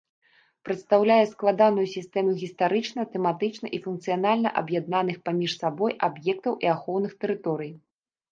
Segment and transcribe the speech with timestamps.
[0.67, 7.71] Прадстаўляе складаную сістэму гістарычна, тэматычна і функцыянальна аб'яднаных паміж сабой аб'ектаў і ахоўных тэрыторый.